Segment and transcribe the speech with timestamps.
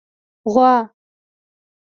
[0.53, 0.75] 🐄 غوا